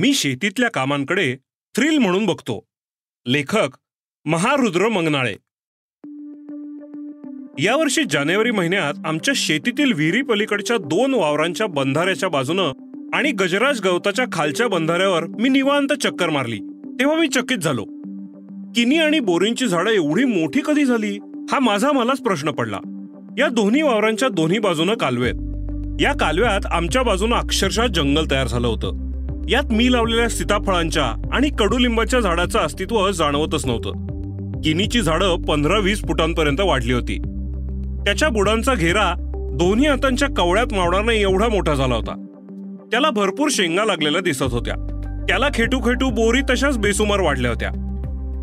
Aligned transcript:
मी 0.00 0.14
शेतीतल्या 0.14 0.70
कामांकडे 0.70 1.36
थ्रिल 1.76 1.98
म्हणून 1.98 2.26
बघतो. 2.26 2.64
लेखक 3.26 3.68
महारुद्र 4.24 4.88
मंगनाळे. 4.88 5.34
यावर्षी 7.64 8.02
जानेवारी 8.10 8.50
महिन्यात 8.50 8.94
आमच्या 9.06 9.34
शेतीतील 9.36 9.92
विहिरी 9.92 10.22
पलीकडच्या 10.22 10.76
दोन 10.76 11.14
वावरांच्या 11.14 11.66
बंधाऱ्याच्या 11.66 12.28
बाजूनं 12.28 12.72
आणि 13.14 13.32
गजराज 13.32 13.80
गवताच्या 13.80 14.24
खालच्या 14.32 14.68
बंधाऱ्यावर 14.68 15.24
मी 15.24 15.48
निवांत 15.48 15.88
चक्कर 15.88 16.30
मारली. 16.30 16.58
तेव्हा 17.00 17.16
मी 17.16 17.28
चकित 17.28 17.58
झालो. 17.58 17.84
किनी 18.74 18.96
आणि 18.96 19.20
बोरींची 19.20 19.66
झाडं 19.66 19.90
एवढी 19.90 20.24
मोठी 20.24 20.60
कधी 20.64 20.84
झाली? 20.84 21.18
हा 21.52 21.58
माझा 21.58 21.92
मलाच 21.92 22.20
प्रश्न 22.20 22.50
पडला. 22.50 22.78
या 23.38 23.48
दोन्ही 23.48 23.82
वावरांच्या 23.82 24.28
दोन्ही 24.28 24.58
बाजूनं 24.58 24.94
कालवेत 24.94 25.34
या 26.00 26.12
कालव्यात 26.20 26.66
आमच्या 26.66 27.02
बाजूनं 27.02 27.36
अक्षरशः 27.36 27.86
जंगल 27.86 28.26
तयार 28.30 28.46
झालं 28.46 28.68
होतं. 28.68 29.09
यात 29.48 29.72
मी 29.72 29.92
लावलेल्या 29.92 30.28
सीताफळांच्या 30.28 31.28
आणि 31.32 31.48
कडुलिंबाच्या 31.48 32.20
झाडाचं 32.20 32.58
अस्तित्व 32.58 33.10
जाणवतच 33.10 33.66
नव्हतं. 33.66 33.90
किनीची 34.60 35.00
झाडं 35.00 35.36
पंधरा 35.36 35.78
वीस 35.78 36.00
फुटांपर्यंत 36.00 36.60
वाढली 36.60 36.92
होती. 36.92 37.18
त्याच्या 38.04 38.28
बुडांचा 38.28 38.74
घेरा 38.74 39.14
दोन्ही 39.52 39.86
हातांच्या 39.86 40.28
कवळ्यात 40.36 40.74
मावणार 40.74 41.02
नाही 41.02 41.22
एवढा 41.22 41.48
मोठा 41.48 41.74
झाला 41.74 41.94
होता. 41.94 42.26
त्याला 42.90 43.10
भरपूर 43.10 43.48
शेंगा 43.50 43.84
लागलेल्या 43.84 44.20
दिसत 44.20 44.42
होत्या. 44.42 44.74
त्याला 45.28 45.48
खेटू 45.54 45.78
खेटू 45.78 46.10
बोरी 46.10 46.40
तशाच 46.50 46.78
बेसुमार 46.78 47.20
वाढल्या 47.20 47.50
होत्या. 47.50 47.70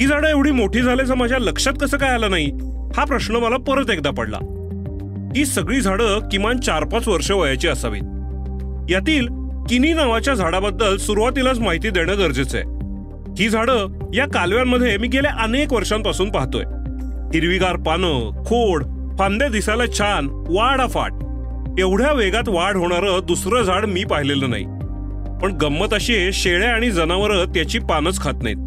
ही 0.01 0.07
झाडं 0.07 0.27
एवढी 0.27 0.51
मोठी 0.51 0.81
झाल्याचं 0.81 1.15
माझ्या 1.15 1.37
लक्षात 1.37 1.73
कसं 1.81 1.97
काय 1.97 2.09
आलं 2.09 2.31
नाही? 2.31 2.51
हा 2.97 3.03
प्रश्न 3.03 3.35
मला 3.35 3.57
परत 3.57 3.89
एकदा 3.89 4.09
पडला. 4.09 4.37
ही 5.35 5.45
सगळी 5.45 5.81
झाडं 5.81 6.19
किमान 6.19 6.59
चार 6.59 6.83
पाच 6.83 7.07
वर्ष 7.07 7.31
वयाची 7.31 7.67
असावीत. 7.67 8.01
यातील 8.91 9.27
किनी 9.69 9.93
नावाच्या 9.93 10.33
झाडाबद्दल 10.33 10.97
सुरुवातीलाच 10.97 11.59
माहिती 11.59 11.89
देणं 11.89 12.17
गरजेचं 12.17 12.57
आहे. 12.57 12.65
ही 13.43 13.49
झाडं 13.49 13.87
या 14.13 14.25
कालव्यांमध्ये 14.25 14.97
मी 14.97 15.07
गेल्या 15.07 15.31
अनेक 15.43 15.73
वर्षांपासून 15.73 16.31
पाहतोय. 16.31 16.63
हिरवीगार 17.33 17.75
पानं 17.75 18.43
खोड 18.45 18.83
फांदे 19.19 19.49
दिसायला 19.49 19.85
छान 19.97 20.27
वाढ 20.29 20.81
एवढ्या 21.79 22.13
वेगात 22.13 22.49
वाढ 22.49 22.75
होणारं 22.75 23.19
दुसरं 23.27 23.63
झाड 23.63 23.85
मी 23.85 24.03
पाहिलेलं 24.03 24.49
नाही. 24.49 24.63
पण 25.41 25.51
गंमत 25.51 25.93
अशी 25.93 26.15
आहे 26.15 26.31
शेळ्या 26.31 26.69
आणि 26.69 26.91
जनावरं 26.91 27.45
त्याची 27.45 27.79
पानच 27.79 28.19
खात 28.19 28.33
नाहीत. 28.43 28.57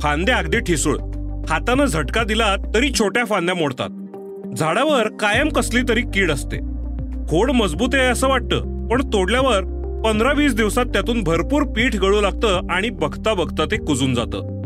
फांद्या 0.00 0.36
अगदी 0.36 0.58
ठिसूळ. 0.58 0.98
हातानं 1.48 1.84
झटका 1.84 2.22
दिला 2.22 2.56
तरी 2.74 2.92
छोट्या 2.98 3.24
फांद्या 3.24 3.54
मोडतात. 3.54 3.88
झाडावर 4.56 5.08
कायम 5.08 5.48
कसली 5.48 5.80
तरी 5.88 6.00
कीड 6.00 6.30
असते. 6.30 6.58
खोड 7.28 7.50
मजबूत 7.50 7.88
आहे 7.94 8.06
असं 8.06 8.28
वाटतं 8.28 8.88
पण 8.88 9.02
तोडल्यावर 9.12 9.79
पंधरा 10.04 10.32
वीस 10.32 10.54
दिवसात 10.54 10.84
त्यातून 10.84 11.22
भरपूर 11.22 11.62
पीठ 11.62 11.96
गळू 11.96 12.20
लागतं 12.20 12.60
आणि 12.70 12.90
बघता 12.90 13.34
बघता 13.34 13.64
ते 13.64 13.76
कुजून 13.76 14.14
जातं. 14.14 14.60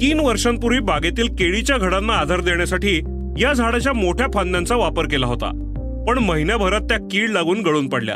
तीन 0.00 0.20
वर्षांपूर्वी 0.20 0.78
बागेतील 0.78 1.26
केळीच्या 1.26 1.76
घडांना 1.76 2.12
आधार 2.12 2.40
देण्यासाठी 2.40 3.00
या 3.38 3.52
झाडाच्या 3.52 3.92
मोठ्या 3.92 4.26
फांद्यांचा 4.34 4.76
वापर 4.76 5.04
केला 5.04 5.26
होता. 5.26 5.50
पण 6.08 6.18
महिन्याभरात 6.18 6.80
त्या 6.80 6.98
कीड 7.10 7.30
लागून 7.30 7.60
गळून 7.60 7.88
पडल्या. 7.88 8.14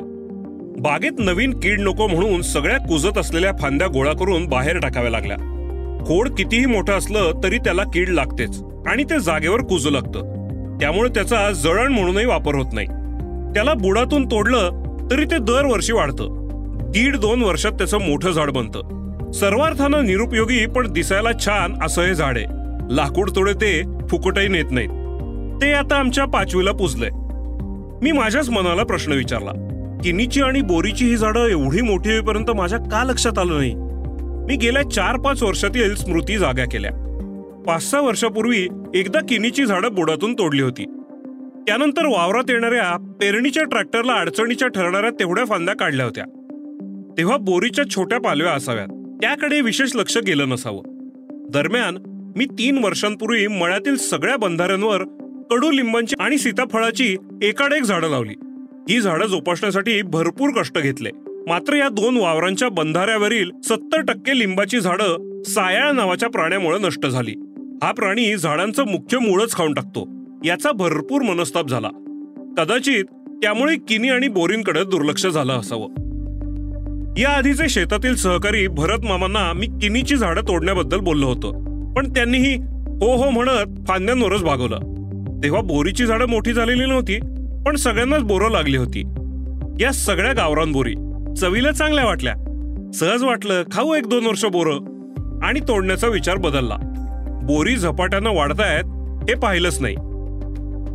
बागेत 0.78 1.10
नवीन 1.18 1.60
कीड 1.60 1.80
नको 1.80 2.06
म्हणून 2.06 2.42
सगळ्या 2.42 2.78
कुजत 2.78 3.18
असलेल्या 3.18 3.52
फांद्या 3.60 3.88
गोळा 3.88 4.12
करून 4.12 4.46
बाहेर 4.46 4.78
टाकाव्या 4.78 5.10
लागल्या. 5.10 5.36
खोड 6.06 6.28
कितीही 6.28 6.66
मोठं 6.66 6.92
असलं 6.92 7.40
तरी 7.44 7.58
त्याला 7.58 7.82
कीड 7.82 8.08
लागतेच 8.08 8.62
आणि 8.86 9.04
ते 9.04 9.20
जागेवर 9.20 9.60
कुजू 9.60 9.90
लागतं. 9.90 10.20
त्यामुळे 10.80 11.08
त्याचा 11.08 11.50
जळण 11.50 11.92
म्हणूनही 11.92 12.26
वापर 12.26 12.54
होत 12.54 12.72
नाही. 12.72 12.86
त्याला 13.54 13.74
बुडातून 13.74 14.26
तोडलं 14.26 14.82
तरी 15.10 15.24
ते 15.24 15.38
दरवर्षी 15.38 15.92
वाढतं. 15.92 16.45
दीड 16.96 17.16
दोन 17.16 17.42
वर्षात 17.42 17.72
त्याचं 17.72 17.98
मोठं 17.98 18.30
झाड 18.30 18.50
बनतं. 18.50 19.30
सर्वार्थानं 19.32 20.06
निरुपयोगी 20.06 20.66
पण 20.66 20.92
दिसायला 20.92 21.28
छान 21.44 21.74
असं 21.82 22.02
हे 22.02 22.14
झाड 22.14 22.38
आहे. 22.38 22.46
लाकूड 22.96 23.30
तोडे 23.30 23.52
ते 23.52 23.82
फुकटही 24.10 24.48
नेत 24.48 24.64
नाहीत. 24.70 24.88
ते 25.62 25.72
आता 25.72 25.96
आमच्या 25.96 26.24
पाचवीला 26.24 26.72
पुजलंय. 26.72 27.08
मी 28.02 28.12
माझ्याच 28.12 28.50
मनाला 28.50 28.84
प्रश्न 28.84 29.12
विचारला 29.12 29.50
किनीची 30.04 30.42
आणि 30.42 30.60
बोरीची 30.60 31.04
ही 31.04 31.16
झाडं 31.16 31.46
एवढी 31.46 31.80
मोठी 31.80 32.10
होईपर्यंत 32.10 32.50
माझ्या 32.50 32.78
का 32.78 33.04
लक्षात 33.04 33.38
आलं 33.38 33.58
नाही? 33.58 33.74
मी 34.46 34.56
गेल्या 34.56 34.90
चार 34.90 35.16
पाच 35.16 35.42
वर्षातील 35.42 35.94
स्मृती 35.94 36.38
जाग्या 36.38 36.64
केल्या. 36.64 36.90
पाच 37.66 37.90
सहा 37.90 38.00
वर्षापूर्वी 38.00 38.68
एकदा 38.94 39.20
किनीची 39.28 39.66
झाडं 39.66 39.94
बुडातून 39.94 40.34
तोडली 40.34 40.62
होती. 40.62 40.84
त्यानंतर 41.66 42.06
वावरात 42.06 42.50
येणाऱ्या 42.50 43.16
पेरणीच्या 43.20 43.64
ट्रॅक्टरला 43.64 44.12
अडचणीच्या 44.12 44.68
ठरणाऱ्या 44.68 45.10
तेवढ्या 45.10 45.44
फांद्या 45.44 45.74
काढल्या 45.74 46.06
होत्या. 46.06 46.24
तेव्हा 47.18 47.36
बोरीच्या 47.36 47.84
छोट्या 47.90 48.18
पालव्या 48.18 48.52
असाव्यात. 48.52 48.88
त्याकडे 49.20 49.60
विशेष 49.60 49.96
लक्ष 49.96 50.18
गेलं 50.18 50.48
नसावं. 50.48 50.82
दरम्यान 51.50 51.98
मी 52.36 52.44
तीन 52.44 52.78
वर्षांपूर्वी 52.78 53.46
मळ्यातील 53.46 53.96
सगळ्या 53.96 54.36
बंधाऱ्यांवर 54.36 55.04
कडुलिंबांची 55.50 56.14
आणि 56.20 56.38
सीताफळाची 56.38 57.16
एकाड 57.42 57.72
एक 57.72 57.82
झाडं 57.82 58.08
लावली. 58.08 58.34
ही 58.90 59.00
झाडं 59.00 59.26
जोपासण्यासाठी 59.26 60.02
भरपूर 60.02 60.50
कष्ट 60.50 60.78
घेतले. 60.78 61.10
मात्र 61.26 61.74
या 61.74 61.88
दोन 61.88 62.16
वावरांच्या 62.16 62.68
बंधाऱ्यावरील 62.68 63.50
सत्तर 63.64 64.00
टक्के 64.00 64.38
लिंबाची 64.38 64.80
झाडं 64.80 65.42
सायाळ 65.42 65.90
नावाच्या 65.90 66.28
प्राण्यामुळे 66.28 66.78
नष्ट 66.78 67.06
झाली. 67.06 67.34
हा 67.82 67.92
प्राणी 67.92 68.36
झाडांचं 68.36 68.86
मुख्य 68.86 69.18
मूळच 69.18 69.54
खाऊन 69.54 69.74
टाकतो. 69.74 70.08
याचा 70.44 70.72
भरपूर 70.72 71.22
मनस्ताप 71.22 71.68
झाला. 71.68 71.88
कदाचित 72.58 73.04
त्यामुळे 73.42 73.76
किनी 73.88 74.08
आणि 74.08 74.28
बोरींकडे 74.28 74.84
दुर्लक्ष 74.84 75.26
झालं 75.26 75.52
असावं. 75.52 76.05
या 77.18 77.30
आधीचे 77.30 77.68
शेतातील 77.68 78.14
सहकारी 78.14 78.66
भरत 78.66 79.04
मामांना 79.04 79.52
मी 79.52 79.66
किनीची 79.66 80.16
झाडं 80.16 80.42
तोडण्याबद्दल 80.42 80.98
बोललो 80.98 81.26
होतो. 81.26 81.52
पण 81.92 82.10
त्यांनीही 82.14 82.54
हो 83.00 83.16
हो 83.16 83.30
म्हणत 83.30 83.88
फांद्यांवरच 83.88 84.42
भागवलं. 84.42 84.78
तेव्हा 85.44 85.60
बोरीची 85.60 86.06
झाडं 86.06 86.26
मोठी 86.26 86.52
झालेली 86.52 86.86
नव्हती 86.86 87.18
पण 87.66 87.76
सगळ्यांनाच 87.76 88.22
बोरं 88.22 88.50
लागली 88.50 88.76
होती. 88.76 89.02
या 89.80 89.92
सगळ्या 89.92 90.32
गावरान 90.32 90.72
बोरी 90.72 90.94
चवीला 91.40 91.70
चांगल्या 91.70 92.04
वाटल्या. 92.04 92.34
सहज 92.94 93.24
वाटलं 93.24 93.62
खाऊ 93.72 93.94
एक 93.94 94.06
दोन 94.06 94.26
वर्ष 94.26 94.44
बोरं. 94.44 94.76
आणि 95.46 95.60
तोडण्याचा 95.60 96.06
विचार 96.06 96.36
बदलला. 96.36 96.76
बोरी 97.42 97.76
झपाट्यानं 97.76 98.30
वाढतायत 98.30 98.84
हे 99.30 99.34
पाहिलंच 99.34 99.78
नाही. 99.80 99.94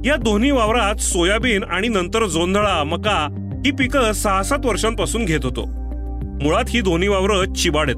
या 0.09 0.15
दोन्ही 0.15 0.51
वावरात 0.51 0.95
सोयाबीन 0.95 1.63
आणि 1.63 1.87
नंतर 1.87 2.25
जोंधळा 2.25 2.83
मका 2.83 3.27
ही 3.65 3.71
पिकं 3.71 4.11
सहा 4.11 4.43
सात 4.43 4.65
वर्षांपासून 4.65 5.25
घेत 5.25 5.39
होतो. 5.43 5.80
मुळात 6.41 6.63
ही 6.69 6.81
दोन्ही 6.81 7.07
वावरं 7.07 7.53
चिबाडेत 7.53 7.95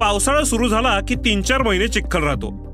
पावसाळा 0.00 0.44
सुरू 0.44 0.68
झाला 0.68 1.00
की 1.00 1.14
तीन 1.14 1.42
चार 1.42 1.62
महिने 1.62 1.88
चिखल 1.88 2.22
राहतो. 2.22 2.64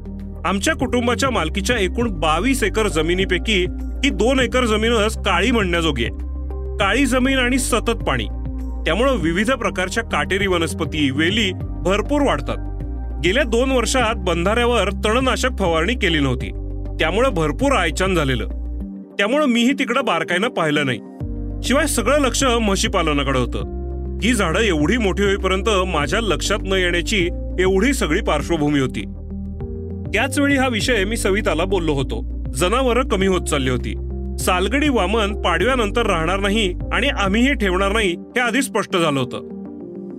आमच्या 0.44 0.74
कुटुंबाच्या 0.74 1.30
मालकीच्या 1.30 1.76
एकूण 1.76 2.10
बावीस 2.10 2.62
एकर 2.62 2.88
जमिनीपैकी 2.88 3.66
ही 4.04 4.10
दोन 4.10 4.40
एकर 4.40 4.64
जमीनच 4.64 5.18
काळी 5.18 5.50
म्हणण्याजोगी 5.50 6.04
आहे. 6.04 6.14
काळी 6.76 7.06
जमीन 7.06 7.38
आणि 7.38 7.58
सतत 7.58 7.90
पाणी. 7.90 8.24
त्यामुळं 8.86 9.16
विविध 9.16 9.50
प्रकारच्या 9.50 10.04
काटेरी 10.04 10.46
वनस्पती 10.46 11.10
वेली 11.10 11.52
भरपूर 11.54 12.22
वाढतात. 12.22 12.56
गेल्या 13.24 13.42
दोन 13.42 13.70
वर्षात 13.70 14.14
बंधाऱ्यावर 14.16 14.90
तणनाशक 14.90 15.50
फवारणी 15.58 15.94
केली 15.94 16.18
नव्हती. 16.18 16.50
त्यामुळं 17.00 17.28
भरपूर 17.28 17.72
आयचान 17.72 18.14
झालेलं. 18.14 18.48
त्यामुळं 19.18 19.46
मीही 19.46 19.72
तिकडं 19.72 20.04
बारकाईनं 20.04 20.48
पाहिलं 20.48 20.86
नाही. 20.86 20.98
शिवाय 21.62 21.86
सगळं 21.86 22.20
लक्ष 22.20 22.44
म्हशीपालनाकडे 22.44 23.38
होतं. 23.38 23.79
ही 24.22 24.34
झाडं 24.34 24.60
एवढी 24.60 24.96
मोठी 24.96 25.22
होईपर्यंत 25.22 25.68
माझ्या 25.68 26.20
लक्षात 26.20 26.58
न 26.62 26.72
येण्याची 26.72 27.28
एवढी 27.60 27.92
सगळी 27.92 28.20
पार्श्वभूमी 28.20 28.80
होती. 28.80 29.02
त्याच 30.14 30.38
वेळी 30.38 30.56
हा 30.56 30.68
विषय 30.68 31.04
मी 31.04 31.16
सविताला 31.16 31.64
बोललो 31.64 31.92
होतो. 31.92 32.44
जनावरं 32.52 33.08
कमी 33.08 33.26
होत 33.26 33.40
चालली 33.40 33.70
होती. 33.70 33.94
सालगडी 34.38 34.88
वामन 34.88 35.42
पाडव्यानंतर 35.42 36.06
राहणार 36.06 36.40
नाही 36.40 36.74
आणि 36.92 37.08
आम्हीही 37.08 37.54
ठेवणार 37.54 37.92
नाही 37.92 38.12
हे 38.12 38.40
आधी 38.40 38.62
स्पष्ट 38.62 38.96
झालं 38.96 39.20
होतं. 39.20 39.40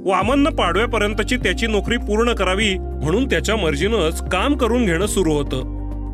वामननं 0.09 0.49
पाडव्यापर्यंतची 0.49 1.35
त्याची 1.35 1.67
नोकरी 1.67 1.97
पूर्ण 1.97 2.33
करावी 2.33 2.77
म्हणून 2.77 3.25
त्याच्या 3.25 3.55
मर्जीनंच 3.55 4.29
काम 4.29 4.57
करून 4.57 4.85
घेणं 4.85 5.05
सुरू 5.05 5.33
होतं. 5.33 5.63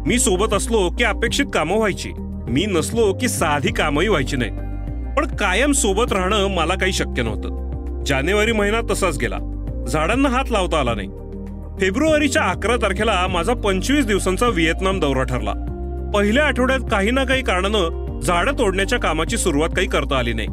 मी 0.08 0.20
सोबत 0.20 0.54
असलो 0.54 0.90
की 0.90 1.04
अपेक्षित 1.04 1.46
कामं 1.54 1.76
व्हायची. 1.76 2.10
मी 2.50 2.66
नसलो 2.66 3.14
की 3.14 3.28
साधी 3.28 3.72
कामही 3.72 4.08
व्हायची 4.08 4.36
नाही. 4.36 4.52
पण 5.18 5.36
कायम 5.36 5.72
सोबत 5.72 6.14
राहणं 6.14 6.48
मला 6.48 6.76
काही 6.76 6.94
शक्य 6.94 7.24
नव्हतं. 7.24 7.67
जानेवारी 8.08 8.52
महिना 8.52 8.82
तसाच 8.92 9.18
गेला. 9.18 9.38
झाडांना 9.88 10.30
हात 10.30 10.52
लावता 10.52 10.80
आला 10.80 10.94
नाही. 10.96 11.08
फेब्रुवारीच्या 11.80 12.44
अकरा 12.44 12.76
तारखेला 12.76 13.28
माझा 13.28 13.54
पंचवीस 13.54 14.06
दिवसांचा 14.06 14.48
व्हिएतनाम 14.48 15.00
दौरा 15.00 15.24
ठरला. 15.24 15.54
पहिल्या 16.14 16.46
आठवड्यात 16.46 16.80
काही 16.92 17.12
ना 17.12 17.24
काही 17.24 17.44
कारणानं 17.44 18.20
झाडं 18.20 18.54
तोडण्याच्या 18.54 19.00
कामाची 19.00 19.38
सुरुवात 19.38 19.70
काही 19.70 19.88
करता 19.88 20.18
आली 20.18 20.34
नाही. 20.34 20.48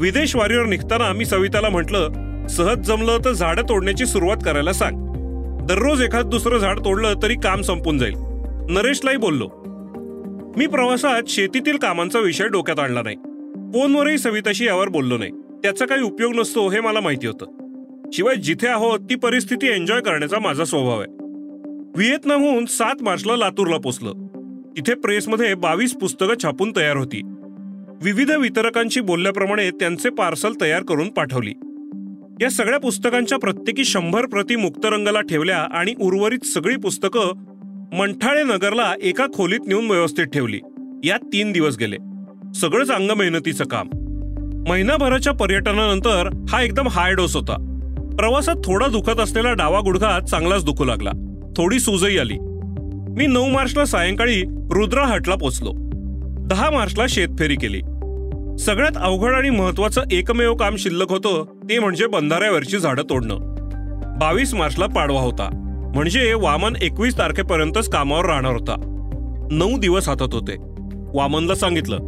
विदेश 0.00 0.36
वारीवर 0.36 0.64
निघताना 0.64 1.12
मी 1.12 1.24
सविताला 1.24 1.68
म्हटलं 1.68 2.08
सहज 2.46 2.78
जमलं 2.78 3.18
तर 3.24 3.32
झाडं 3.32 3.62
तोडण्याची 3.62 4.06
सुरुवात 4.06 4.36
करायला 4.44 4.72
सांग. 4.72 4.96
दररोज 5.66 6.02
एखाद 6.02 6.26
दुसरं 6.26 6.58
झाड 6.58 6.78
तोडलं 6.78 7.14
तरी 7.22 7.34
काम 7.34 7.60
संपून 7.60 7.98
जाईल. 7.98 8.14
नरेशलाही 8.70 9.16
बोललो. 9.16 9.48
मी 10.56 10.66
प्रवासात 10.66 11.22
शेतीतील 11.28 11.76
कामांचा 11.76 12.18
विषय 12.18 12.48
डोक्यात 12.48 12.78
आणला 12.78 13.02
नाही. 13.02 13.16
फोनवरही 13.74 14.18
सविताशी 14.18 14.66
यावर 14.66 14.88
बोललो 14.88 15.18
नाही. 15.18 15.30
त्याचा 15.64 15.86
काही 15.86 16.02
उपयोग 16.02 16.32
नसतो 16.34 16.68
हे 16.68 16.80
मला 16.80 17.00
माहिती 17.00 17.26
होतं. 17.26 17.46
शिवाय 18.12 18.36
जिथे 18.36 18.66
आहोत 18.66 19.00
ती 19.00 19.14
परिस्थिती 19.14 19.66
एन्जॉय 19.66 20.00
करण्याचा 20.00 20.38
माझा 20.38 20.64
स्वभाव 20.64 21.00
आहे. 21.00 21.12
व्हिएतनामहून 21.96 22.64
सात 22.64 23.02
मार्चला 23.02 23.36
लातूरला 23.36 23.76
पोचलं. 23.76 24.12
तिथे 24.76 24.94
प्रेसमध्ये 24.94 25.54
बावीस 25.54 25.94
पुस्तकं 25.94 26.42
छापून 26.42 26.72
तयार 26.76 26.96
होती. 26.96 27.20
विविध 28.02 28.30
वितरकांशी 28.30 29.00
बोलल्याप्रमाणे 29.00 29.70
त्यांचे 29.70 30.10
पार्सल 30.10 30.52
तयार 30.60 30.82
करून 30.82 31.08
पाठवली. 31.08 31.52
या 32.40 32.50
सगळ्या 32.50 32.80
पुस्तकांच्या 32.80 33.38
प्रत्येकी 33.38 33.84
शंभर 33.84 34.26
प्रती 34.26 34.56
मुक्तरंगाला 34.56 35.20
ठेवल्या 35.20 35.58
आणि 35.58 35.94
उर्वरित 36.00 36.46
सगळी 36.46 36.76
पुस्तकं 36.76 37.32
मंठाळे 37.98 38.42
नगरला 38.42 38.94
एका 39.02 39.26
खोलीत 39.34 39.60
नेऊन 39.66 39.90
व्यवस्थित 39.90 40.24
ठेवली. 40.24 40.60
यात 41.04 41.26
तीन 41.32 41.52
दिवस 41.52 41.78
गेले. 41.78 41.96
सगळंच 42.54 42.90
अंग 42.90 43.10
मेहनतीचं 43.10 43.64
काम. 43.64 43.88
महिनाभराच्या 44.68 45.32
पर्यटनानंतर 45.32 46.44
हा 46.48 46.62
एकदम 46.62 46.88
हाय 46.88 47.14
डोस 47.14 47.36
होता. 47.36 47.56
प्रवासात 48.18 48.54
थोडा 48.54 48.86
दुखत 48.86 49.20
असलेला 49.20 49.52
डावा 49.52 49.80
गुडघा 49.80 50.20
चांगलाच 50.20 50.64
दुखू 50.64 50.84
लागला. 50.84 51.10
थोडी 51.56 51.80
सूजही 51.80 52.18
आली. 52.18 52.34
मी 53.16 53.26
नऊ 53.26 53.46
मार्चला 53.46 53.84
सायंकाळी 53.84 54.42
रुद्रा 54.70 55.06
हटला 55.06 55.34
पोचलो 55.34 55.72
दहा 56.46 56.70
मार्चला 56.70 57.04
शेतफेरी 57.08 57.56
केली. 57.56 57.80
सगळ्यात 58.58 58.96
अवघड 58.96 59.34
आणि 59.34 59.50
महत्वाचं 59.50 60.02
एकमेव 60.12 60.54
काम 60.54 60.76
शिल्लक 60.76 61.10
होतं 61.10 61.44
ते 61.70 61.78
म्हणजे 61.78 62.06
बंधाऱ्यावरची 62.06 62.78
झाडं 62.78 63.02
तोडणं. 63.02 63.36
बावीस 64.18 64.54
मार्चला 64.54 64.86
पाडवा 64.86 65.20
होता. 65.20 65.48
म्हणजे 65.94 66.34
वामन 66.34 66.76
एकवीस 66.82 67.18
तारखेपर्यंतच 67.18 67.88
कामावर 67.88 68.24
राहणार 68.24 68.52
होता. 68.52 68.74
नऊ 69.50 69.78
दिवस 69.78 70.08
हातात 70.08 70.34
होते. 70.34 70.56
वामनला 71.14 71.54
सांगितलं 71.54 71.98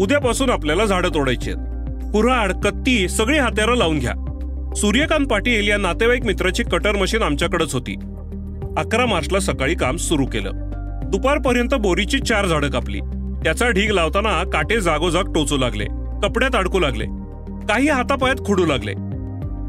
उद्यापासून 0.00 0.50
आपल्याला 0.50 0.84
झाडं 0.84 1.08
तोडायची 1.08 1.50
आहेत. 1.50 1.73
कुऱ्हाड 2.14 2.52
कत्ती 2.52 3.08
सगळी 3.08 3.38
हात्यारं 3.38 3.76
लावून 3.76 3.98
घ्या. 3.98 4.12
सूर्यकांत 4.76 5.26
पाटील 5.26 5.68
या 5.68 5.76
नातेवाईक 5.76 6.24
मित्राची 6.24 6.62
कटर 6.62 6.92
मशीन 6.92 7.22
आमच्याकडेच 7.22 7.74
होती. 7.74 7.94
अकरा 8.76 9.06
मार्चला 9.06 9.38
सकाळी 9.38 9.74
काम 9.74 9.96
सुरू 9.96 10.26
केलं. 10.26 10.50
दुपारपर्यंत 11.10 11.74
बोरीची 11.74 12.18
चार 12.18 12.46
झाडं 12.46 12.70
कापली. 12.70 13.00
त्याचा 13.44 13.70
ढीग 13.70 13.90
लावताना 13.90 14.50
काटे 14.50 14.80
जागोजाग 14.80 15.22
टोचू 15.22 15.56
लागले. 15.56 15.84
कपड्यात 16.22 16.54
अडकू 16.54 16.78
लागले. 16.78 17.04
काही 17.66 17.88
हातापायात 17.88 18.44
खुडू 18.44 18.66
लागले. 18.66 18.92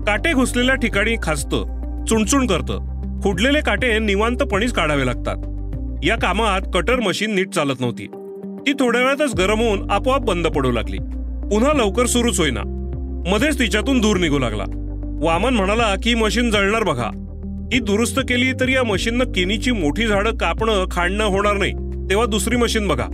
काटे 0.07 0.33
घुसलेल्या 0.33 0.75
ठिकाणी 0.75 1.15
खासतं 1.23 2.05
चुणचुण 2.05 2.47
करतं. 2.47 2.79
खुडलेले 3.23 3.61
काटे 3.61 3.99
निवांतपणीच 3.99 4.73
काढावे 4.73 5.05
लागतात. 5.05 5.37
या 6.05 6.15
कामात 6.15 6.61
कटर 6.73 6.95
मशीन 6.95 7.35
नीट 7.35 7.49
चालत 7.49 7.79
नव्हती. 7.79 8.07
ती 8.67 8.73
थोड्या 8.73 9.01
वेळातच 9.01 9.35
गरम 9.35 9.59
होऊन 9.59 9.91
आपोआप 9.91 10.21
बंद 10.21 10.47
पडू 10.47 10.71
लागली. 10.71 10.97
पुन्हा 11.51 11.73
लवकर 11.73 12.05
सुरूच 12.05 12.39
होईना. 12.39 12.61
मध्येच 13.31 13.59
तिच्यातून 13.59 13.99
दूर 13.99 14.17
निघू 14.17 14.39
लागला. 14.39 14.63
वामन 15.21 15.53
म्हणाला 15.53 15.95
की 16.03 16.15
मशीन 16.15 16.51
जळणार 16.51 16.83
बघा. 16.83 17.09
ही 17.73 17.79
दुरुस्त 17.79 18.19
केली 18.19 18.53
तर 18.53 18.69
या 18.69 18.83
मशीननं 18.83 19.23
केनीची 19.25 19.71
मोठी 19.71 20.07
झाडं 20.07 20.37
कापणं 20.37 20.85
खाणणं 20.91 21.23
होणार 21.23 21.53
नाही. 21.53 21.71
तेव्हा 22.09 22.25
दुसरी 22.25 22.55
मशीन 22.55 22.87
बघा. 22.87 23.05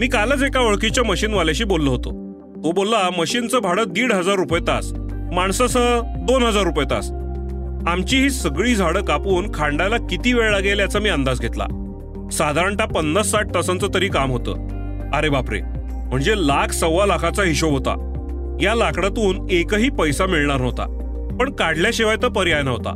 मी 0.00 0.06
कालच 0.08 0.42
एका 0.42 0.60
ओळखीच्या 0.60 1.04
मशीनवाल्याशी 1.04 1.64
बोललो 1.64 1.90
होतो. 1.90 2.10
तो 2.64 2.72
बोलला 2.72 3.10
मशीनचं 3.18 3.58
भाडं 3.58 3.84
दीड 3.88 4.12
हजार 4.12 4.36
रुपये 4.36 4.60
तास. 4.60 4.92
माणसासह 5.32 6.00
दोन 6.00 6.42
हजार 6.42 6.62
रुपये 6.62 6.84
तास. 6.90 7.10
आमची 7.86 8.16
ही 8.16 8.30
सगळी 8.30 8.74
झाडं 8.74 9.04
कापून 9.04 9.50
खांडायला 9.54 9.96
किती 9.96 10.32
वेळ 10.32 10.50
लागेल 10.50 10.78
याचा 10.78 10.98
मी 10.98 11.08
अंदाज 11.08 11.40
घेतला. 11.40 11.66
साधारणतः 12.32 12.84
पन्नास 12.84 13.30
साठ 13.30 13.54
तासांचं 13.54 13.88
तरी 13.94 14.08
काम 14.08 14.30
होतं. 14.30 14.52
अरे 15.14 15.28
बापरे! 15.28 15.60
म्हणजे 16.12 16.34
लाख 16.36 16.68
सव्वा 16.68 17.06
लाखाचा 17.06 17.42
हिशोब 17.42 17.72
होता. 17.72 18.08
या 18.62 18.74
लाकडातून 18.74 19.46
एकही 19.50 19.90
पैसा 19.90 20.26
मिळणार 20.26 20.60
नव्हता. 20.60 20.86
पण 21.40 21.52
काढल्याशिवाय 21.52 22.16
तर 22.22 22.28
पर्याय 22.28 22.62
नव्हता. 22.62 22.92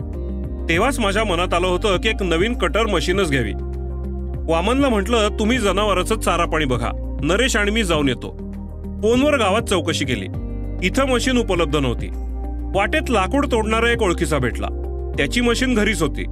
तेव्हाच 0.69 1.01
माझ्या 1.01 1.25
मनात 1.25 1.55
आलं 1.55 1.67
होतं 1.67 1.97
की 1.97 2.09
एक 2.09 2.23
नवीन 2.23 2.59
कटर 2.59 2.87
मशीनच 2.87 3.31
घ्यावी. 3.31 3.53
वामनला 4.53 4.89
म्हटलं 4.89 5.29
तुम्ही 5.39 5.59
जनावरांचं 5.59 6.21
चारा 6.21 6.45
पाणी 6.45 6.65
बघा. 6.65 7.19
नरेश 7.23 7.57
आणि 7.57 7.71
मी 7.71 7.85
जाऊन 7.85 8.09
येतो. 8.09 8.37
फोनवर 9.03 9.39
गावात 9.39 9.63
चौकशी 9.63 10.05
केली. 10.05 10.27
इथं 10.87 11.07
मशीन 11.07 11.39
उपलब्ध 11.39 11.77
नव्हती. 11.77 12.09
वाटेत 12.79 13.11
लाकूड 13.11 13.47
तोडणारा 13.47 13.91
एक 13.91 14.03
ओळखीचा 14.03 14.39
भेटला. 14.39 14.69
त्याची 15.17 15.41
मशीन 15.41 15.75
घरीच 15.75 16.03
होती. 16.03 16.25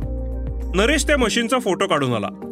नरेश 0.74 1.06
त्या 1.06 1.18
मशीनचा 1.18 1.58
फोटो 1.58 1.86
काढून 1.86 2.14
आला. 2.14 2.43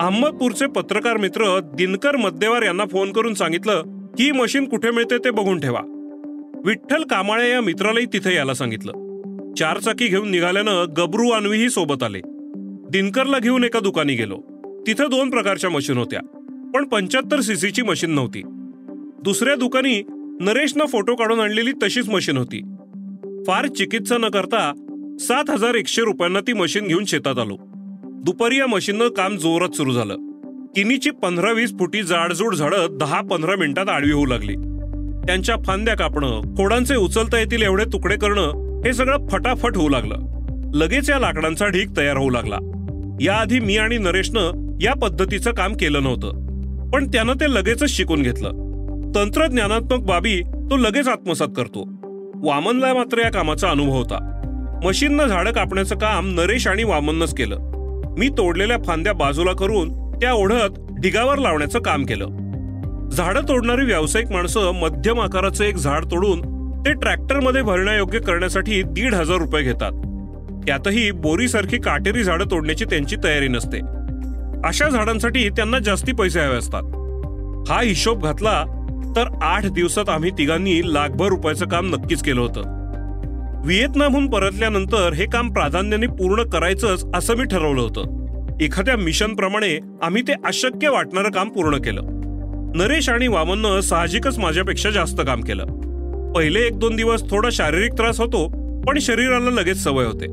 अहमदपूरचे 0.00 0.66
पत्रकार 0.66 1.16
मित्र 1.16 1.60
दिनकर 1.74 2.16
मद्देवार 2.16 2.62
यांना 2.62 2.84
फोन 2.84 3.12
करून 3.12 3.34
सांगितलं 3.34 3.82
की 4.18 4.24
ही 4.24 4.30
मशीन 4.32 4.64
कुठे 4.64 4.90
मिळते 4.90 5.18
ते 5.18 5.30
बघून 5.30 5.60
ठेवा. 5.60 5.80
विठ्ठल 6.64 7.02
कामाळे 7.02 7.50
या 7.50 7.60
मित्रालाही 7.60 8.06
तिथे 8.06 8.34
यायला 8.34 8.54
सांगितलं. 8.54 8.92
चारचाकी 9.58 10.06
घेऊन 10.06 10.30
निघाल्यानं 10.30 10.84
गबरू 10.96 11.30
अन्वीही 11.30 11.70
सोबत 11.70 12.02
आले. 12.02 12.20
दिनकरला 12.90 13.38
घेऊन 13.38 13.64
एका 13.64 13.80
दुकानी 13.80 14.14
गेलो. 14.14 14.38
तिथं 14.86 15.10
दोन 15.10 15.30
प्रकारच्या 15.30 15.70
मशीन 15.70 15.96
होत्या 15.96 16.20
पण 16.74 16.84
पंच्याहत्तर 16.84 17.40
सीसीची 17.40 17.82
मशीन 17.82 18.10
नव्हती. 18.10 18.42
दुसऱ्या 19.24 19.54
दुकानी 19.54 20.02
नरेशनं 20.40 20.86
फोटो 20.86 21.14
काढून 21.14 21.40
आणलेली 21.40 21.72
तशीच 21.82 22.08
मशीन 22.08 22.36
होती. 22.36 22.60
फार 23.46 23.66
चिकित्सा 23.66 24.16
न 24.18 24.28
करता 24.28 24.72
सात 25.20 25.50
हजार 25.50 25.74
एकशे 25.74 26.02
रुपयांना 26.02 26.40
ती 26.40 26.52
मशीन 26.52 26.86
घेऊन 26.86 27.04
शेतात 27.04 27.38
आलो. 27.38 27.56
दुपारी 28.24 28.58
या 28.58 28.66
मशीननं 28.66 29.08
काम 29.08 29.36
जोरात 29.36 29.68
सुरू 29.68 29.92
झालं. 29.92 30.14
किनीची 30.76 31.10
पंधरा 31.10 31.52
वीस 31.52 31.70
फुटी 31.70 32.02
जाडजूड 32.02 32.54
झाडं 32.54 32.98
दहा 33.00 33.20
पंधरा 33.20 33.56
मिनिटात 33.56 33.88
आडवी 33.88 34.12
होऊ 34.12 34.26
लागली. 34.26 34.54
त्यांच्या 35.26 35.56
फांद्या 35.64 35.96
कापणं 35.96 36.40
खोडांचे 36.40 36.96
उचलता 36.96 37.38
येतील 37.38 37.62
एवढे 37.62 37.84
तुकडे 37.84 38.16
करणं 38.16 38.80
हे 38.84 38.92
सगळं 38.92 39.26
फटाफट 39.26 39.76
होऊ 39.76 39.88
लागलं. 39.88 40.16
लगेच 40.74 41.10
या 41.10 41.18
लाकडांचा 41.18 41.66
ढीक 41.66 41.96
तयार 41.96 42.16
होऊ 42.16 42.30
लागला. 42.30 42.58
याआधी 43.20 43.60
मी 43.60 43.76
आणि 43.76 43.98
नरेशनं 43.98 44.76
या 44.80 44.94
पद्धतीचं 44.94 45.52
काम 45.52 45.72
केलं 45.72 46.02
नव्हतं. 46.02 46.28
पण 46.90 47.08
त्यानं 47.08 47.32
ते 47.32 47.50
लगेचच 47.50 47.90
शिकून 47.90 48.22
घेतलं. 48.22 48.50
तंत्रज्ञानात्मक 49.14 50.04
बाबी 50.06 50.42
तो 50.42 50.76
लगेच 50.76 51.08
आत्मसात 51.08 51.48
करतो. 51.56 51.80
वामनला 52.34 52.94
मात्र 52.94 53.18
या 53.18 53.30
कामाचा 53.30 53.70
अनुभव 53.70 53.96
होता. 53.96 54.32
मशीननं 54.84 55.26
झाडं 55.26 55.52
कापण्याचं 55.52 55.94
काम 55.94 56.34
नरेश 56.34 56.66
आणि 56.66 56.84
वामननंच 56.84 57.34
केलं. 57.34 57.75
मी 58.18 58.28
तोडलेल्या 58.28 58.76
फांद्या 58.86 59.12
बाजूला 59.12 59.52
करून 59.52 60.10
त्या 60.14 60.32
ओढत 60.32 60.78
ढिगावर 61.00 61.38
लावण्याचं 61.38 61.78
काम 61.78 62.04
केलं. 62.04 62.28
झाडं 63.12 63.40
तोडणारी 63.48 63.84
व्यावसायिक 63.84 64.32
माणसं 64.32 64.70
मध्यम 64.74 65.20
आकाराचं 65.20 65.64
एक 65.64 65.76
झाड 65.76 66.04
तोडून 66.04 66.40
ते 66.86 66.92
ट्रॅक्टरमध्ये 66.92 67.62
भरण्यायोग्य 67.62 68.18
करण्यासाठी 68.18 68.82
दीड 68.82 69.14
हजार 69.14 69.38
रुपये 69.38 69.62
घेतात. 69.62 69.92
त्यातही 70.66 71.10
बोरीसारखी 71.10 71.78
काटेरी 71.78 72.24
झाडं 72.24 72.44
तोडण्याची 72.50 72.84
त्यांची 72.84 73.16
तयारी 73.24 73.48
नसते. 73.48 73.78
अशा 74.64 74.88
झाडांसाठी 74.88 75.48
त्यांना 75.48 75.78
जास्ती 75.78 76.12
पैसे 76.12 76.40
हवे 76.40 76.56
असतात. 76.56 76.82
हा 77.70 77.82
हिशोब 77.82 78.24
घातला 78.24 78.64
तर 79.16 79.24
आठ 79.42 79.66
दिवसात 79.66 80.08
आम्ही 80.08 80.30
तिघांनी 80.30 80.94
लाखभर 80.94 81.28
रुपयाचं 81.28 81.68
काम 81.68 81.94
नक्कीच 81.94 82.22
केलं 82.22 82.40
होतं. 82.40 82.75
व्हिएतनामहून 83.66 84.30
परतल्यानंतर 84.30 85.12
हे 85.12 85.24
काम 85.24 85.52
प्राधान्याने 85.52 86.06
पूर्ण 86.06 86.42
करायचंच 86.42 87.04
असं 87.14 87.36
मी 87.36 87.44
ठरवलं 87.44 87.80
होतं. 87.80 88.02
एखाद्या 88.60 88.96
मिशनप्रमाणे 88.96 89.78
आम्ही 90.02 90.22
ते 90.22 90.32
अशक्य 90.44 90.88
वाटणारं 90.88 91.30
काम 91.30 91.48
पूर्ण 91.48 91.76
केलं. 91.76 92.02
नरेश 92.74 93.08
आणि 93.08 93.26
वामननं 93.26 93.80
साहजिकच 93.80 94.38
माझ्यापेक्षा 94.38 94.90
जास्त 94.90 95.20
काम 95.20 95.40
केलं. 95.40 95.64
पहिले 96.32 96.60
एक 96.60 96.78
दोन 96.78 96.96
दिवस 96.96 97.30
थोडा 97.30 97.48
शारीरिक 97.52 97.92
त्रास 97.92 98.20
होतो 98.20 98.48
पण 98.88 98.98
शरीराला 98.98 99.50
लगेच 99.50 99.76
सवय 99.76 100.04
होते. 100.04 100.26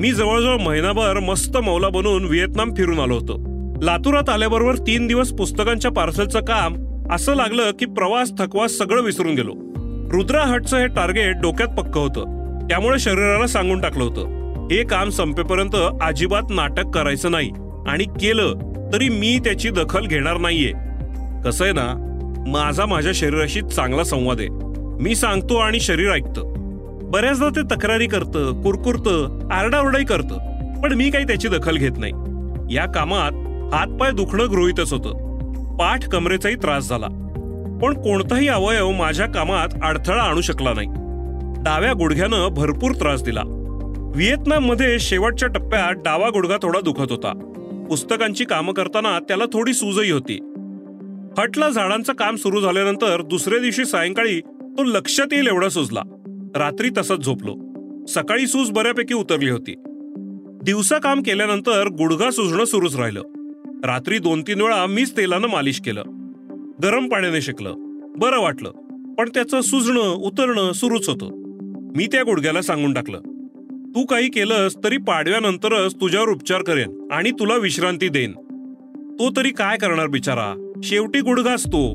मी 0.00 0.12
जवळजवळ 0.12 0.56
महिनाभर 0.56 1.18
मस्त 1.18 1.56
मौला 1.56 1.88
बनून 1.88 2.24
व्हिएतनाम 2.24 2.74
फिरून 2.74 2.98
आलो 2.98 3.14
होतो. 3.14 3.36
लातूरात 3.82 4.28
आल्याबरोबर 4.28 4.74
तीन 4.74 5.06
दिवस 5.06 5.32
पुस्तकांच्या 5.32 5.90
पार्सलचं 5.90 6.40
काम 6.40 6.76
असं 7.12 7.34
लागलं 7.34 7.70
की 7.70 7.86
प्रवास 7.86 8.32
थकवा 8.38 8.68
सगळं 8.68 9.02
विसरून 9.02 9.34
गेलो. 9.34 9.52
रुद्रा 10.12 10.42
हटचं 10.42 10.76
हे 10.76 10.86
टार्गेट 10.86 11.36
डोक्यात 11.36 11.68
पक्क 11.68 11.98
होतं. 11.98 12.37
त्यामुळे 12.68 12.98
शरीराला 12.98 13.46
सांगून 13.46 13.80
टाकलं 13.80 14.04
होतं. 14.04 14.38
हे 14.70 14.84
काम 14.84 15.08
संपेपर्यंत 15.08 15.76
अजिबात 16.00 16.42
नाटक 16.50 16.90
करायचं 16.90 17.30
नाही 17.30 17.50
आणि 17.86 18.04
केलं 18.04 18.54
तरी 18.92 19.08
मी 19.08 19.38
त्याची 19.44 19.70
दखल 19.70 20.06
घेणार 20.06 20.36
नाहीये. 20.36 20.72
कसं 21.44 21.64
आहे 21.64 21.72
ना 21.72 22.04
माझा 22.46 22.86
माझ्या 22.86 23.12
शरीराशी 23.14 23.60
चांगला 23.60 24.04
संवाद 24.04 24.40
आहे. 24.40 24.48
मी 25.02 25.14
सांगतो 25.14 25.56
आणि 25.56 25.80
शरीर 25.80 26.10
ऐकतं. 26.12 26.42
बऱ्याचदा 27.10 27.48
ते 27.48 27.74
तक्रारी 27.74 28.06
करतं 28.06 28.62
कुरकुरतं 28.62 29.48
आरडाओरडाही 29.52 30.04
करतं 30.04 30.38
पण 30.82 30.92
मी 30.92 31.10
काही 31.10 31.24
त्याची 31.24 31.48
दखल 31.48 31.76
घेत 31.76 31.98
नाही. 31.98 32.12
या 32.74 32.86
कामात 32.86 33.32
हातपाय 33.74 34.10
दुखणं 34.10 34.46
गृहीतच 34.50 34.92
होतं. 34.92 35.12
पाठ 35.76 36.08
कमरेचाही 36.08 36.54
त्रास 36.54 36.88
झाला. 36.88 37.06
पण 37.82 37.94
कोणताही 37.94 38.48
अवयव 38.48 38.90
माझ्या 38.90 39.26
कामात 39.26 39.68
अडथळा 39.82 40.22
आणू 40.22 40.40
शकला 40.40 40.72
नाही. 40.72 40.86
डाव्या 41.64 41.92
गुडघ्यानं 41.92 42.48
भरपूर 42.48 42.92
त्रास 42.92 43.22
दिला. 43.22 43.42
व्हिएतनाममध्ये 44.14 44.98
शेवटच्या 44.98 45.48
टप्प्यात 45.48 45.92
डावा 45.92 46.28
गुडघा 46.28 46.56
थोडा 46.62 46.80
दुखत 46.80 47.12
होता. 47.12 47.32
पुस्तकांची 47.88 48.44
कामं 48.44 48.72
करताना 48.72 49.18
त्याला 49.18 49.44
थोडी 49.44 49.72
सूजही 49.72 50.10
होती. 50.10 50.38
हटला 51.38 51.68
झाडांचं 51.68 52.12
काम 52.12 52.36
सुरू 52.36 52.60
झाल्यानंतर 52.60 53.22
दुसऱ्या 53.22 53.58
दिवशी 53.58 53.84
सायंकाळी 53.84 54.40
तो 54.40 54.84
लक्षात 54.84 55.26
येईल 55.32 55.46
एवढा 55.46 55.68
सुजला. 55.68 56.02
रात्री 56.54 56.88
तसंच 56.98 57.24
झोपलो. 57.24 57.54
सकाळी 58.06 58.46
सूज 58.46 58.70
बऱ्यापैकी 58.70 59.14
उतरली 59.14 59.50
होती. 59.50 59.74
दिवसा 60.62 60.98
काम 60.98 61.22
केल्यानंतर 61.22 61.88
गुडघा 61.88 62.30
सुजणं 62.30 62.64
सुरूच 62.64 62.96
राहिलं. 62.96 63.22
रात्री 63.84 64.18
दोन 64.18 64.42
तीन 64.42 64.60
वेळा 64.60 64.86
मीच 64.86 65.16
तेलानं 65.16 65.48
मालिश 65.48 65.80
केलं. 65.80 66.02
गरम 66.82 67.08
पाण्याने 67.08 67.42
शेकलं. 67.42 67.74
बरं 68.18 68.40
वाटलं. 68.40 68.70
पण 69.18 69.28
त्याचं 69.28 69.60
सुजणं 69.60 70.14
उतरणं 70.14 70.72
सुरूच 70.72 71.08
होतं. 71.08 71.47
मी 71.96 72.06
त्या 72.06 72.22
गुडघ्याला 72.22 72.62
सांगून 72.62 72.92
टाकलं. 72.92 73.18
तू 73.94 74.04
काही 74.04 74.28
केलंस 74.28 74.76
तरी 74.84 74.96
पाडव्यानंतरच 74.96 75.94
तुझ्यावर 75.94 76.28
उपचार 76.28 76.62
करेन 76.62 77.08
आणि 77.12 77.30
तुला 77.30 77.56
विश्रांती 77.56 78.08
देईन. 78.08 78.32
तो 79.18 79.30
तरी 79.36 79.50
काय 79.50 79.76
करणार 79.76 80.06
बिचारा? 80.06 80.72
शेवटी 80.82 81.20
गुडघास 81.20 81.64
तो 81.66 81.92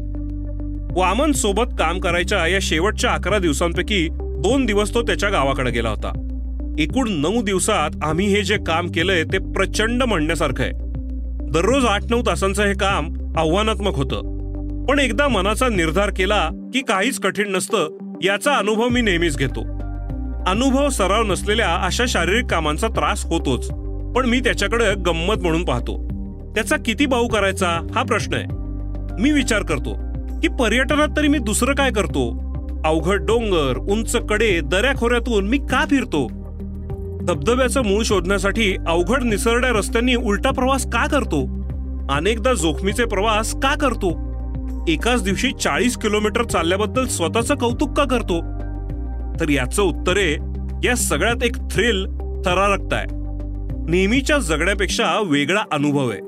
वामन 1.01 1.31
सोबत 1.31 1.75
काम 1.79 1.99
करायच्या 1.99 2.47
या 2.47 2.59
शेवटच्या 2.61 3.11
अकरा 3.11 3.37
दिवसांपैकी 3.37 4.07
दोन 4.13 4.65
दिवस 4.65 4.93
तो 4.93 5.01
त्याच्या 5.01 5.29
गावाकडे 5.29 5.71
गेला 5.71 5.89
होता. 5.89 6.11
एकूण 6.79 7.11
नऊ 7.11 7.41
दिवसात 7.41 7.89
आम्ही 8.03 8.27
हे 8.27 8.43
जे 8.43 8.57
काम 8.67 8.87
केलंय 8.87 9.23
ते 9.23 9.37
प्रचंड 9.37 10.03
म्हणण्यासारखं 10.03 10.63
आहे. 10.63 10.71
दररोज 11.51 11.85
आठ 11.85 12.03
नऊ 12.09 12.21
तासांचं 12.21 12.63
हे 12.63 12.73
काम 12.73 13.13
आव्हानात्मक 13.37 13.95
होतं. 13.95 14.33
पण 14.85 14.99
एकदा 14.99 15.27
मनाचा 15.27 15.69
निर्धार 15.69 16.09
केला 16.17 16.49
की 16.73 16.79
काहीच 16.79 17.19
कठीण 17.19 17.51
नसतं 17.51 17.97
याचा 18.23 18.53
अनुभव 18.53 18.87
मी 18.87 19.01
नेहमीच 19.01 19.37
घेतो. 19.37 19.72
अनुभव 20.47 20.89
सराव 20.89 21.23
नसलेल्या 21.23 21.75
अशा 21.75 22.03
शारीरिक 22.07 22.45
कामांचा 22.45 22.87
त्रास 22.87 23.25
होतोच. 23.25 23.67
पण 24.15 24.25
मी 24.25 24.39
त्याच्याकडे 24.39 24.85
गंमत 24.93 25.35
म्हणून 25.41 25.65
पाहतो. 25.65 26.07
त्याचा 26.55 26.75
किती 26.85 27.05
बाऊ 27.05 27.27
करायचा 27.27 27.87
हा 27.95 28.03
प्रश्न 28.03 28.33
आहे. 28.33 28.45
मी 29.21 29.31
विचार 29.31 29.63
करतो 29.63 29.93
की 30.41 30.47
पर्यटनात 30.47 31.07
तरी 31.17 31.27
मी 31.27 31.37
दुसरं 31.37 31.75
काय 31.75 31.91
करतो? 31.91 32.31
अवघड 32.85 33.25
डोंगर 33.25 33.77
उंच 33.77 34.15
कडे 34.15 34.59
दऱ्याखोऱ्यातून 34.63 35.47
मी 35.47 35.57
का 35.57 35.85
फिरतो? 35.89 36.27
धबधब्याचं 37.23 37.81
मूळ 37.81 38.03
शोधण्यासाठी 38.03 38.75
अवघड 38.87 39.23
निसरड्या 39.23 39.69
रस्त्यांनी 39.69 40.15
उलटा 40.15 40.51
प्रवास 40.51 40.85
का 40.85 41.07
करतो? 41.07 41.41
अनेकदा 42.11 42.53
जोखमीचे 42.53 43.05
प्रवास 43.05 43.53
का 43.53 43.75
करतो? 43.75 44.33
एकाच 44.87 45.23
दिवशी 45.23 45.51
चाळीस 45.61 45.97
किलोमीटर 45.97 46.43
चालल्याबद्दल 46.43 47.05
स्वतःचं 47.05 47.55
कौतुक 47.55 47.97
का 47.97 48.03
करतो? 48.03 48.52
तर 49.39 49.49
याचं 49.49 49.83
उत्तर 49.83 50.17
आहे 50.17 50.33
या 50.87 50.95
सगळ्यात 50.95 51.43
एक 51.43 51.55
थ्रिल 51.55 52.05
थरारकत 52.45 52.93
आहे 52.93 53.05
नेहमीच्या 53.89 54.37
जगण्यापेक्षा 54.37 55.21
वेगळा 55.25 55.61
अनुभव 55.71 56.09
आहे. 56.09 56.19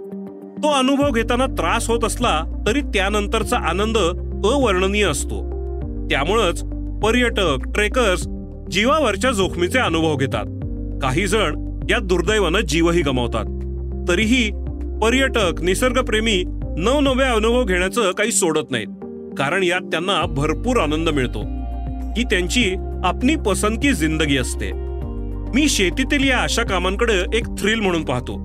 तो 0.64 0.72
अनुभव 0.72 1.12
घेताना 1.12 1.46
त्रास 1.46 1.90
होत 1.90 2.04
असला 2.04 2.64
तरी 2.68 2.82
त्यानंतरचा 2.82 3.58
आनंद 3.58 3.98
अवर्णनीय 4.46 5.06
असतो. 5.06 5.42
त्यामुळंच 6.08 6.64
पर्यटक 7.04 7.58
ट्रेकर्स 7.76 8.28
जीवावरच्या 8.72 9.32
जोखमीचे 9.32 9.80
अनुभव 9.80 10.16
घेतात. 10.16 10.46
काही 11.02 11.28
जण 11.28 11.78
या 11.90 12.00
दुर्दैवानं 12.00 12.60
जीवही 12.60 13.02
गमावतात. 13.02 13.46
तरीही 14.10 14.52
पर्यटक 15.02 15.62
निसर्गप्रेमी 15.62 16.44
नवनवे 16.78 17.24
अनुभव 17.24 17.64
घेण्याचं 17.64 18.12
काही 18.12 18.32
सोडत 18.32 18.72
नाहीत. 18.72 18.88
कारण 19.38 19.64
यात 19.64 19.82
त्यांना 19.82 20.26
भरपूर 20.26 20.78
आनंद 20.78 21.10
मिळतो. 21.10 21.40
ही 22.18 22.24
त्यांची 22.24 22.76
आपली 23.06 23.36
पसंतकी 23.36 23.94
जिंदगी 23.94 24.38
असते. 24.38 24.72
मी 25.56 25.70
शेतीतील 25.70 26.30
या 26.30 26.40
अशा 26.40 26.64
कामांकडे 26.64 27.38
एक 27.38 27.48
थ्रिल 27.60 27.80
म्हणून 27.80 28.06
पाहतो. 28.06 28.38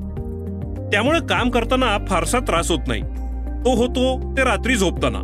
त्यामुळे 0.92 1.20
काम 1.28 1.50
करताना 1.50 1.98
फारसा 2.08 2.38
त्रास 2.38 2.70
होत 2.70 2.78
नाही. 2.88 3.02
तो 3.64 3.74
होतो 3.76 4.36
ते 4.36 4.44
रात्री 4.44 4.74
झोपताना. 4.74 5.18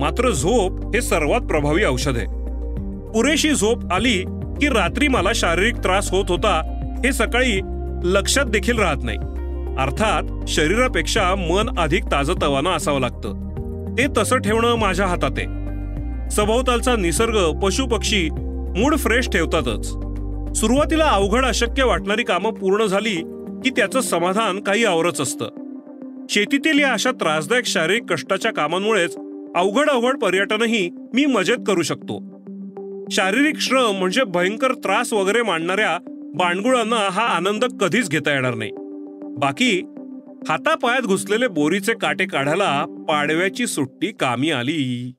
मात्र 0.00 0.30
झोप 0.30 0.94
हे 0.94 1.02
सर्वात 1.02 1.40
प्रभावी 1.40 1.84
औषध 1.84 2.16
आहे. 2.16 2.26
पुरेशी 3.12 3.50
झोप 3.50 3.92
आली 3.92 4.18
की 4.60 4.66
रात्री 4.66 5.08
मला 5.08 5.30
शारीरिक 5.34 5.74
त्रास 5.74 6.10
होत 6.10 6.24
होता 6.28 6.62
हे 7.04 7.12
सकाळी 7.12 7.60
लक्षात 8.04 8.44
देखील 8.44 8.78
राहत 8.78 9.04
नाही. 9.04 9.18
अर्थात 9.78 10.48
शरीरापेक्षा 10.48 11.34
मन 11.34 11.78
अधिक 11.78 12.04
ताजतवानं 12.04 12.70
असावं 12.70 13.00
लागतं. 13.00 13.50
ते 13.98 14.06
तसं 14.16 14.36
ठेवणं 14.36 14.74
माझ्या 14.74 15.06
हातात 15.06 15.30
आहे. 15.38 15.46
सभोवतालचा 16.30 16.96
निसर्ग 16.96 17.58
पशुपक्षी 17.58 18.28
मूड 18.76 18.98
फ्रेश 18.98 19.28
ठेवतातच. 19.28 19.86
सुरुवातीला 20.58 21.04
अवघड 21.04 21.44
अशक्य 21.44 21.84
वाटणारी 21.84 22.22
कामं 22.22 22.54
पूर्ण 22.54 22.86
झाली 22.86 23.16
की 23.64 23.70
त्याचं 23.70 24.00
समाधान 24.00 24.60
काही 24.60 24.84
आवरच 24.84 25.20
असतं. 25.20 25.48
शेतीतील 26.30 26.78
या 26.78 26.92
अशा 26.92 27.10
त्रासदायक 27.10 27.66
शारीरिक 27.66 28.12
कष्टाच्या 28.12 28.52
कामांमुळेच 28.52 29.16
अवघड 29.56 29.90
अवघड 29.90 30.18
पर्यटनही 30.18 30.90
मी 31.14 31.24
मजेत 31.24 31.56
करू 31.66 31.82
शकतो. 31.82 32.44
शारीरिक 33.10 33.54
श्रम 33.58 33.90
म्हणजे 33.90 34.24
भयंकर 34.24 34.72
त्रास 34.72 35.12
वगैरे 35.12 35.42
मांडणाऱ्या 35.42 35.98
बाणगुळांना 36.34 37.08
हा 37.12 37.22
आनंद 37.22 37.64
कधीच 37.80 38.10
घेता 38.10 38.32
येणार 38.32 38.54
नाही. 38.54 38.70
बाकी 39.38 39.82
हातापायात 40.48 41.02
घुसलेले 41.02 41.48
बोरीचे 41.48 41.92
काटे 41.92 42.24
काढायला 42.24 42.84
पाडव्याची 43.08 43.66
सुट्टी 43.66 44.06
कामी 44.06 44.50
आली. 44.50 45.12